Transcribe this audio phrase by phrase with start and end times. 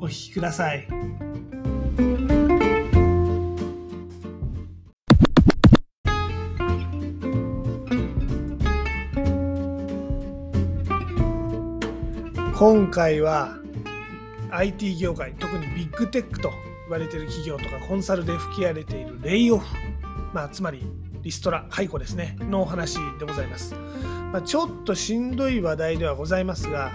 [0.00, 0.86] お聞きください。
[12.60, 13.56] 今回は
[14.50, 19.66] IT 業界特にビッグテックと言われている企業とかコンサルで吹き荒れているレイオフ、
[20.34, 20.82] まあ、つまり
[21.22, 22.36] リストラ解雇ですね。
[22.40, 26.92] のお話でございます、まあ、ちょっとしんどい話題ではございますが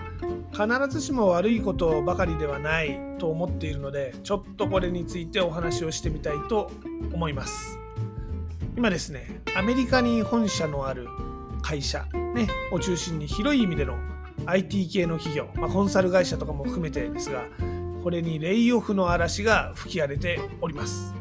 [0.56, 6.72] 必ずしも悪いことばかりではないと思っているのでちょっとこれについてお話をしてみたいと
[7.14, 7.78] 思います。
[8.78, 11.08] 今ですねアメリカに本社のある
[11.62, 13.98] 会社、ね、を中心に広い意味での
[14.46, 17.46] IT 系の企業、まあ、コンサル会社とかも含めてですが
[18.04, 21.14] これにレイオフの嵐が吹き荒れております。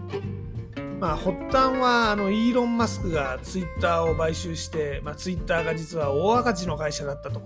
[1.01, 7.43] まあ、発端はあのイーロン・マスクがツイッターを買収して、まあ、ツイッターが実は大赤字の会社だったと。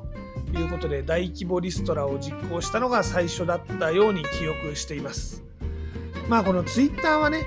[0.48, 5.44] いうことで大規模リストラを実行したのが最初だったように記憶しています。
[6.28, 7.44] まあこのツイッターはね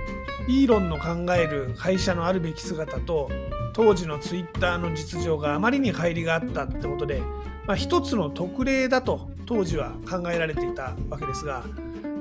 [0.48, 3.30] イーロンの考える会社のあるべき姿と
[3.74, 7.22] 当時のツイッターの実情があまりに乖離があったってことで、
[7.66, 11.64] まあ、一つの特例だと当時は考えられていたわけですが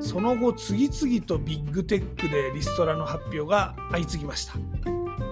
[0.01, 4.55] その後次々とビッグテックでリストラの発表が相次ぎました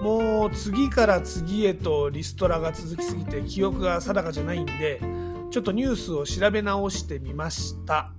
[0.01, 5.01] もう次から次へとリストラが続きすぎて記憶が定かじゃないんで
[5.51, 8.11] ちょっとニュースを調べ直してみました。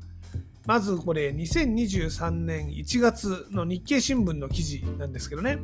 [0.67, 5.59] まずこれ2023年1月の日経新聞の記事なんですけどね。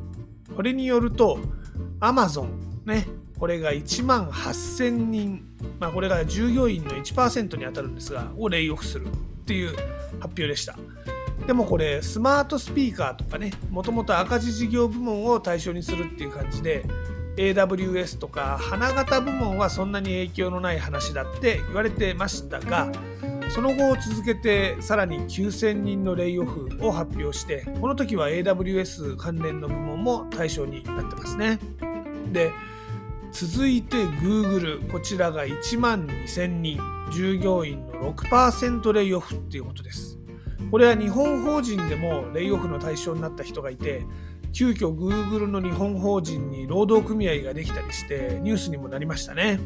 [0.55, 1.39] これによると
[2.01, 2.49] Amazon
[2.85, 3.07] ね
[3.39, 5.45] これが1万8000人、
[5.79, 9.11] まあ、これが従業員の1%に当たるんですがをレイオフするっ
[9.45, 9.77] ていう
[10.21, 10.77] 発表でした。
[11.47, 16.85] でもこれスマートスピーカーとかねもともと赤字事業部門を対象にするっていう感じで
[17.37, 22.91] AWS とか花形部門はそんなに影響のない話だって言われてましたが
[23.51, 31.59] その後を続けてさらに9000人のレイオフを発表してこの時は AWS 関連の部門も対象になってますね。
[32.33, 32.51] で
[33.33, 36.81] 続いて Google こちらが1万2000人
[37.13, 40.19] 従業員の6%レイオフっていうことです。
[40.71, 44.05] これは日本法人でもレイオフの対象になった人がいて
[44.56, 49.61] 急遽 Google の日本法人に労働組合ができたりしてニュースにもなりましたね。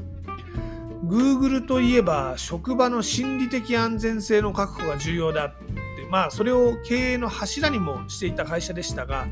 [1.04, 5.50] Google といえば職場の心理的安全性の確保が重要だっ
[5.96, 6.08] て。
[6.10, 9.28] まあそれを経営の柱にもしていた会社でしたが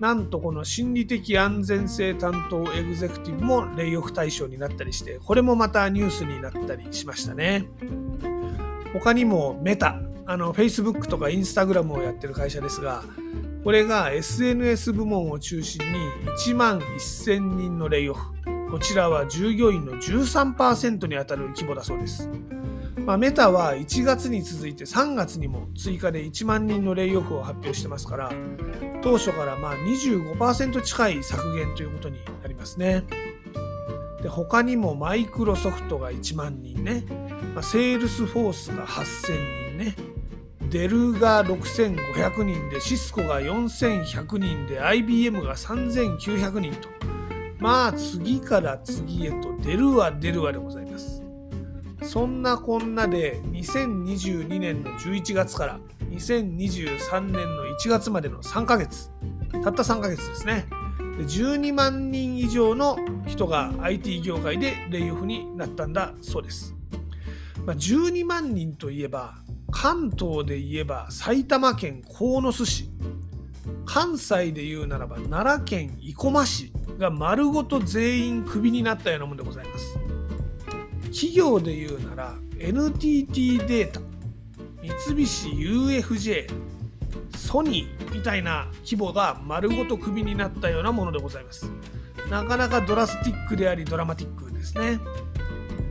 [0.00, 7.68] なんとこの心理的安全性担当エグゼクティブもレイオフ対象になったりしてこれもまたニュースになったりしましたね。
[8.92, 13.04] 他にもメタあの Facebook とか Instagram をやってる会社ですが
[13.62, 15.98] これが SNS 部門を中心に
[16.38, 18.30] 1万1000人のレイオフ。
[18.70, 22.30] こちらは従業員の13%に当たる規模だそうです。
[23.04, 28.32] まあ、メタは1月に続いて3月にも追加で1万人のレイオフを発表してますから
[29.02, 33.04] 当初からまあ25%近い削減ということになりますね。
[34.22, 37.04] で他にもマイクロソフトが1万人ね、
[37.54, 40.19] まあ、セールスフォースが8000人ね。
[40.70, 46.88] デルが6500人でシスコが4100人で IBM が3900人と。
[47.58, 51.22] まあ次から次へと出るわ出るわでございます。
[52.02, 55.80] そんなこんなで2022年の11月から
[56.10, 59.10] 2023年の1月までの3ヶ月。
[59.62, 60.66] たった3ヶ月ですね。
[61.26, 66.74] 12万人以上の人が IT 業界でレイオフになったんだそうです、
[67.66, 69.34] まあ、12万人といえば
[69.70, 72.90] 関東で言えば埼玉県鴻巣市。
[73.84, 79.98] 関西で言うならば奈良県生駒市が丸ごと全員クビになったようなもんでございます。
[81.06, 84.00] 企業で言うなら NTT データ
[84.80, 86.46] 三菱 UFJ
[87.36, 91.70] ソニーみたいな規模が丸ごとクビになったようなものでございます。
[92.30, 95.00] なかなかドラスティックでありドラマティックですね。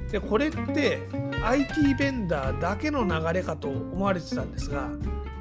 [0.09, 0.99] でこれって
[1.44, 4.89] IT ベンダーだけの流れかと思われてたんですが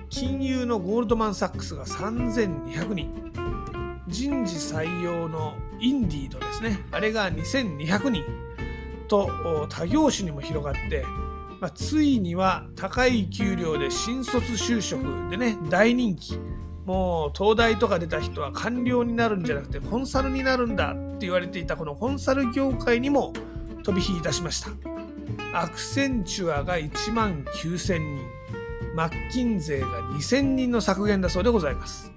[0.08, 3.32] 金融のゴールドマン・サックスが3200人。
[4.06, 6.82] 人事採用のインディードですね。
[6.92, 8.24] あれが2200人。
[9.06, 11.04] と他業種にも広がって
[11.60, 16.38] まあ、ついには高い給料で新卒就職でね大人気。
[16.84, 23.34] もう東大とか出た人は官僚になるんじゃなくてコンサルになるんだって言われていたこのコンサル業界にも
[23.82, 24.70] 飛び火いたしました。
[25.52, 28.38] アクセンチュアが1万9000人
[28.94, 32.12] マッキンゼーが2000人の削減だそうでございます。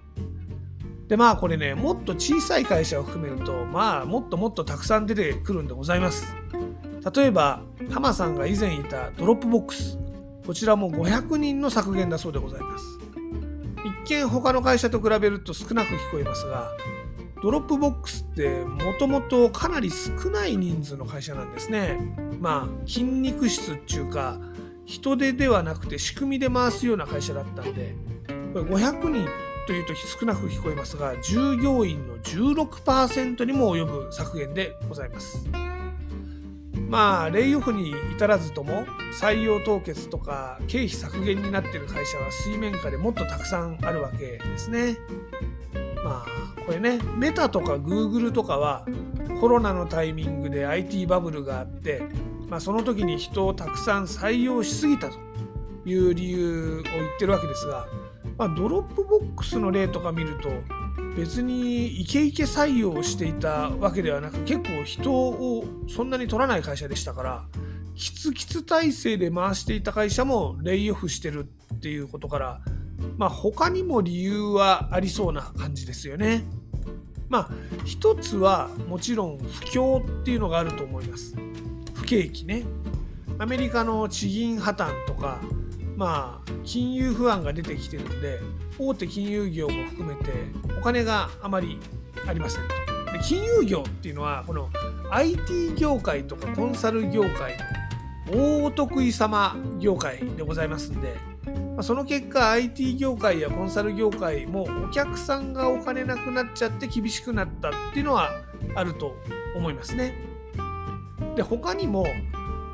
[1.08, 6.36] でまあこれねもっと小さい会社を含めるとまあもっともっとたくさん出てくるんでございます。
[7.16, 7.62] 例えば
[7.92, 9.98] タマさんが以前いたドロップボックス。
[10.46, 12.86] こちらも500人の削減だそうでございます。
[14.06, 16.72] 一見他の会社と比べると少なく聞こえますが
[17.42, 21.98] ドロップボックスってもともとかなり少ない人数の会社なんですね
[22.40, 24.40] まあ筋肉質っていうか
[24.86, 27.96] 人手ではなくて仕組みで回すような会社だったんで
[28.54, 29.28] これ500人
[29.68, 35.48] というと少なく聞こえますが従業員の16%にも及ぶ削減でございます。
[36.90, 38.86] まあレイオフに至らずとも
[39.18, 44.98] 採用凍結とか経費削減になっている会社は水面下でもっとたくさんあるわけですね。
[46.04, 48.86] まあこれねメタとかグーグルとかは
[49.40, 52.04] コロナのタイミングで IT バブルがあって、
[52.48, 55.18] まあ、その時に人をたくさん採用しすぎたと
[55.86, 57.88] いう理由を言ってるわけですが、
[58.38, 60.50] まあ、ドロップボックスの例とか見ると
[61.16, 67.46] 別にイケイケ採用していたわけではなく結構人をそんなに取らない会社でしたから
[67.96, 72.62] キツキツ体制で回していた会社もレイオフしてるっていうことから
[73.18, 76.44] まあ他にも理由はありそうな感じですよね。
[77.30, 77.50] まあ
[77.86, 81.36] 一つはもちろん不況っていうのがあると思います。
[81.94, 82.64] 不景気ね。
[83.40, 85.40] アメリカの地銀破綻とか
[85.96, 88.40] まあ金融不安が出てきてるんで
[88.78, 90.32] 大手金融業も含めて
[90.78, 91.80] お金があまり
[92.28, 93.12] ありませんと。
[93.12, 94.70] で金融業っていうのはこの
[95.10, 101.16] IT 業界とかコンサル業界の大得意様業界でございますんで、
[101.82, 108.30] ま、その結果 IT 業界やコンサル業界もお客さんがお金なくなっちゃって厳しくなったっていうのは
[108.76, 109.16] あると
[109.56, 110.14] 思いますね。
[111.36, 112.06] で他にも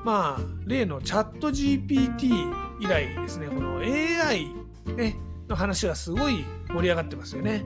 [0.04, 4.54] まあ例のチャット GPT 以来ですねこの AI
[4.98, 5.16] ね
[5.48, 7.64] の話がすごい盛り上がってますよね。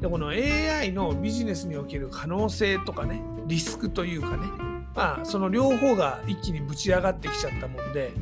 [0.00, 4.48] でこの AI のビジネスにおける可能性とかねリスクというかね
[4.96, 8.12] まあその両方が一気にぶち上がってきちゃったもんで、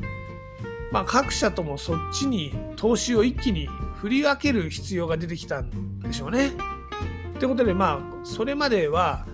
[0.91, 6.49] まあ、各社ともそっちに投資を一気に振り分ける必要が出てきたんでしょうね。
[6.49, 9.25] ってことでまあそれまでは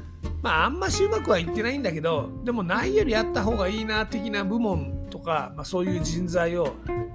[0.42, 6.74] まああんましうまくはいってないんだけどでもないよりあった方がいいな的な部門とか、まあ、そういう人材を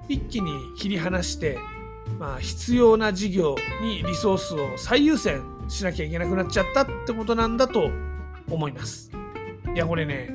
[0.09, 1.59] 一気に切り離して
[2.19, 7.91] まあ、必要な事業にリソースを最優先しなきゃいけなくなっちゃったってことなんだと
[8.51, 9.11] 思います。
[9.75, 10.35] いや、これね、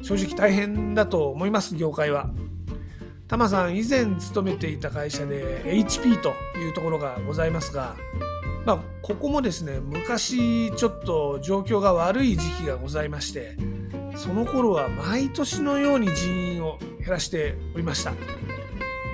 [0.00, 2.30] 正直大変だと思います、業界は。
[3.28, 7.94] タマさん、以前勤めていた会社で HP というところがございますが、
[8.64, 13.54] まあ、ここもですね、昔ちょっと状況が悪い時期がございまして、
[14.16, 18.14] その頃は毎年のように人員を減らしておりました。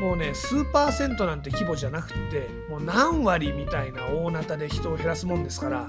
[0.00, 5.88] もうね数パーセントなんて規模じゃなくってもう何割みたいな大なたで人を減らすもんですから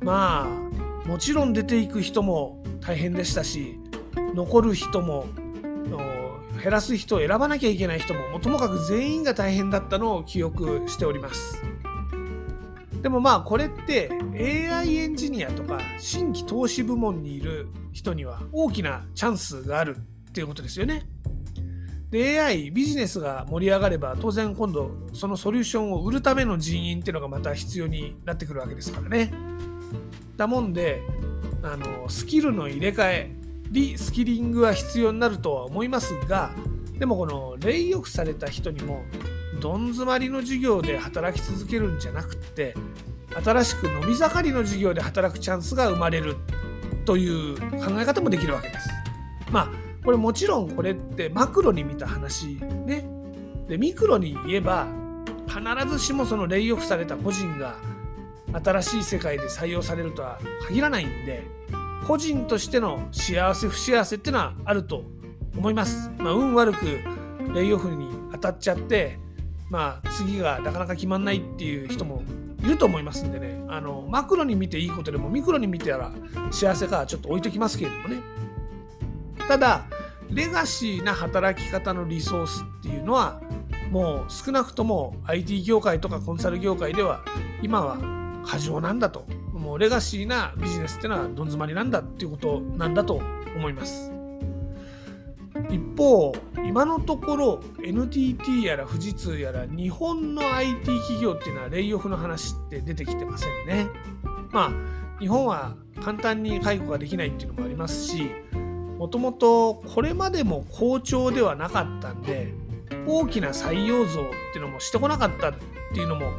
[0.00, 3.78] まあもちろん出ていく人も大変でしたし
[4.34, 5.26] 残る人も
[6.58, 11.62] 減らす人を選ばなきゃいけない人ももともかく全員が大変だったのを記憶しております
[13.02, 21.06] でもまあこれって AI エンジニアとか新規投資部門にいる人には大きなチャンスがあるっていうことですよね。
[22.10, 29.30] で AI ビジネスが盛り上がれば当然今度そのソリューションを売るための人員っていうのがまた必要になってくるわけですからね。
[30.36, 31.02] だもんで
[31.62, 33.37] あのスキルの入れ替え
[33.70, 36.50] リスキリングは必要になるとは思いますが
[36.98, 39.02] でもこのレイオフされた人にも
[39.60, 42.74] どん詰まりの授業で働き続けるんじゃなくって
[43.44, 46.36] 新しく伸び盛りの授業で働くチャンスが生まれる
[47.04, 48.88] という考え方もできるわけです。
[49.50, 49.68] まあ
[50.04, 52.56] これもちろんこれってマクロに見た話
[52.86, 53.06] ね。
[53.68, 54.86] でミクロに言えば
[55.46, 57.76] 必ずしもそのレイオフされた個人が
[58.64, 61.46] 新しい世界で採用されるとは限らないんで
[62.06, 65.04] 個人としての幸せ不幸せっていうのはあると
[65.56, 66.10] 思います。
[66.18, 66.86] まあ、運悪く
[67.54, 69.18] レイオフに当たっちゃって
[69.70, 72.22] まあ次がなかなか決まんないっていう人も
[72.62, 73.62] いると思いますんでね。
[73.68, 76.12] あのマクロに見ていいことでもミクロに見てたら
[76.50, 78.20] 幸せかちょっと置いときますけれどもね。
[79.46, 79.86] ただ
[80.30, 83.40] レガシーな働き方のリソースっていうのは
[83.90, 87.24] もう少なくとも IT 業界とかコンサル業界では
[87.62, 87.98] 今は
[88.44, 89.26] 過剰なんだと。
[89.68, 93.20] もうレガシーなビジネスっていうのはどん詰まりなんだっていうことなんだと
[93.54, 94.10] 思います
[95.68, 96.32] 一方
[96.64, 103.88] 今のところ NTT やら富士通やら日本の IT 企業っていうのはレイオフの話って出てきてませんね。
[104.52, 108.30] まあ日本は簡単に解雇ができないっていうのもありますし
[108.96, 112.54] もともとこれまでも好調ではなかったんで
[113.06, 115.54] 大きな採用増っていうのもしてこなかったっ
[115.92, 116.30] ていうのも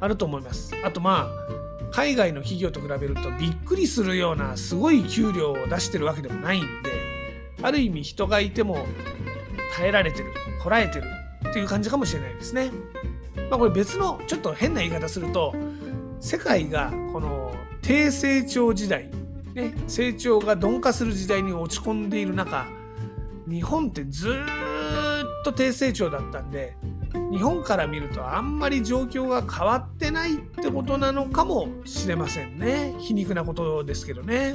[0.00, 0.74] あると思います。
[0.84, 1.57] あとまあ
[1.90, 6.90] 海外の企業と比べるとびっくりするようなすごい給料を出してるわけでもないんで
[7.62, 8.86] ある意味人がいても
[9.76, 11.06] 耐えられてるこらえてる
[11.48, 12.70] っていう感じかもしれないですね。
[13.50, 15.54] まあ、これ別のちょっと変な言い方すると
[16.20, 19.08] 世界がこの低成長時代、
[19.54, 22.66] ね、成長が鈍化する時代に落ち込んでいる中
[23.48, 24.32] 日本ってずっ
[25.44, 26.76] と低成長だったんで
[27.30, 32.94] 日本から見るとあんまり状況が変わってないってことなのかもしれませんね。
[32.98, 34.54] 皮肉なことですけどね。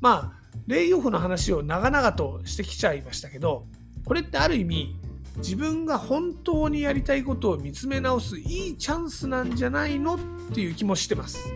[0.00, 3.66] まあレイオフの話を長々としてきちゃいましたけど
[4.04, 4.96] これってある意味
[5.38, 10.18] 自分が本当にやりたいことを見つめ直すいいチャンスなんじゃないのっ
[10.54, 11.52] ていう気もしてます。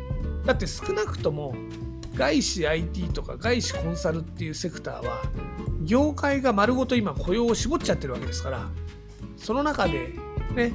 [0.46, 1.54] だって少なくとも
[2.14, 5.22] 外資 IT とか外資コンサルっていうセクターは
[5.82, 8.68] 業界が丸ごと今雇用を絞っちゃってるわけですから
[9.42, 10.14] その中で
[10.54, 10.72] ね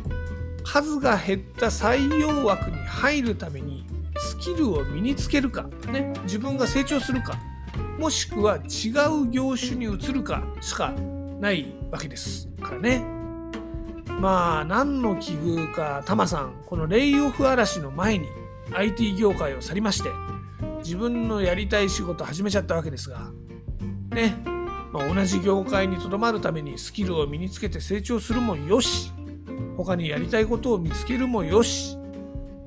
[0.63, 3.85] 数が減った採用枠に入るために
[4.17, 7.39] スキルを身につけるか、ね、自分が成長するか
[7.97, 8.89] もしくは違
[9.23, 10.91] う業種に移るかしか
[11.39, 13.03] ないわけですからね。
[14.19, 18.27] まあ何の奇遇かタマさんこのレイオフ嵐の前に
[18.73, 20.09] IT 業界を去りまして
[20.79, 23.31] 自分のやりたい仕事始めちゃったわけですが
[24.09, 24.35] ね、
[24.97, 29.13] まあ、同じ業界にとどまるためにスキルを身につけて成長するもよし。
[29.77, 31.95] 他にやりたいことを見つけるもよし。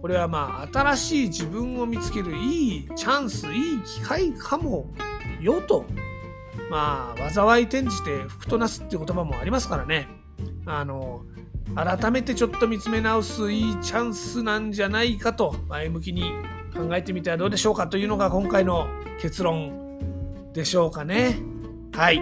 [0.01, 4.87] これはまあ新しい自分を見つけるいいチャンスいい機会かも
[5.41, 5.85] よと。
[6.71, 10.07] まあ災い転じて福となすっていう言葉もありますからね。
[10.67, 11.25] あの
[11.75, 16.31] 改めてちょっと見つめ直すいいチャンスなんじゃないかと前向きに
[16.77, 18.87] 考えてみてはどうでしょうかというのが今回の
[19.21, 21.50] 結論でしょうかね。
[21.93, 22.21] はい。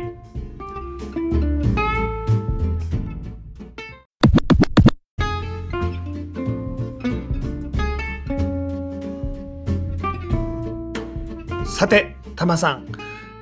[11.64, 12.88] さて、たまさん、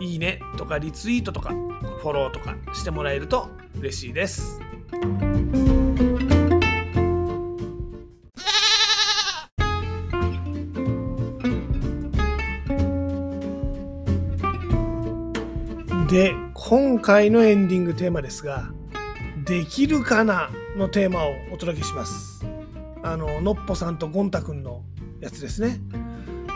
[0.00, 3.48] いいねとかリツイートとかフォローとかしてもらえると
[3.78, 4.60] 嬉しいです。
[16.08, 18.70] で今回のエンディングテーマですが
[19.44, 20.48] できるかな？
[20.74, 22.46] のテーマをお届けします。
[23.02, 24.84] あの、のっぽさんとゴン太くんの
[25.20, 25.80] やつですね。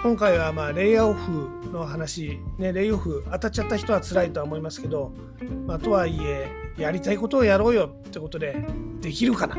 [0.03, 5.13] 今回はまあレイアオフの話、ね、レイオフ当たっちゃった人は辛いとは思いますけど、
[5.67, 8.57] まあ、とはいえ、やりたいことをやろうよってことで、
[9.01, 9.57] できるかな？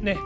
[0.00, 0.16] ね。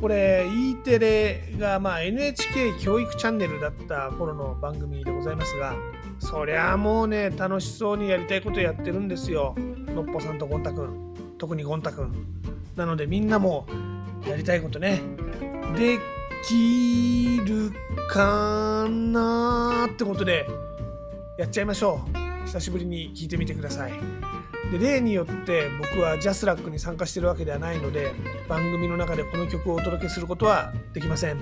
[0.00, 5.76] これ E テレがまあ NHK 教育チャンネルだった頃の番組でございますが
[6.22, 9.56] そりゃもうね楽しそうにやりたいことやってるんですよ。
[9.58, 11.34] のっぽさんとゴン太くん。
[11.36, 12.26] 特にゴン太くん。
[12.76, 13.66] なのでみんなも
[14.26, 15.02] やりたいことね。
[15.76, 15.98] で
[16.46, 17.72] きる
[18.08, 20.46] かなってことで
[21.38, 22.46] やっちゃいましょう。
[22.46, 23.92] 久しぶりに聞いてみてください。
[24.70, 28.12] で例によって僕はジャスラックに参加してるわけではないので
[28.48, 31.40] 番組の中でこの曲をお届けすることはできません。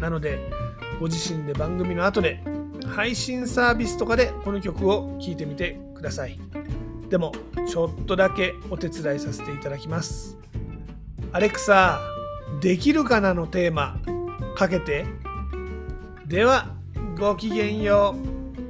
[0.00, 0.50] なので
[0.98, 2.42] ご自身で番組の後で
[2.86, 6.38] 配信サービスとかでこの曲を聴いてみてください。
[7.08, 7.32] でも
[7.68, 10.36] ちょっとだけお手伝いさせていただきます。
[11.32, 12.00] アレクサ
[12.60, 13.98] できるかなのテーマ
[14.56, 15.04] かけて。
[16.26, 16.74] では
[17.18, 18.16] ごきげんよ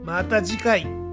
[0.02, 0.06] う。
[0.06, 1.05] また次回。